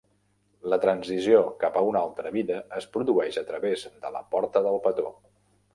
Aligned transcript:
La 0.73 0.79
transició 0.85 1.43
cap 1.65 1.77
a 1.81 1.83
una 1.89 2.03
altra 2.07 2.33
vida 2.39 2.59
es 2.81 2.91
produeix 2.97 3.41
a 3.45 3.45
través 3.53 3.87
de 4.07 4.15
La 4.19 4.27
porta 4.35 4.65
del 4.69 4.85
petó. 4.89 5.13